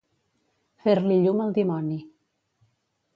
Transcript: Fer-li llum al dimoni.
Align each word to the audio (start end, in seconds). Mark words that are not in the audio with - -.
Fer-li 0.85 1.19
llum 1.25 1.45
al 1.45 1.53
dimoni. 1.59 1.99